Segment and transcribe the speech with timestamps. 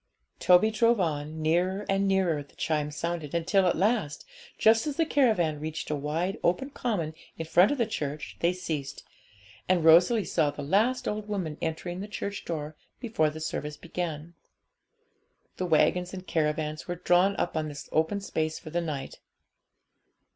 [0.39, 4.25] Toby drove on; nearer and nearer the chimes sounded, until at last,
[4.57, 8.51] just as the caravan reached a wide open common in front of the church, they
[8.51, 9.03] ceased,
[9.69, 14.33] and Rosalie saw the last old woman entering the church door before the service began.
[15.57, 19.19] The waggons and caravans were drawn up on this open space for the night.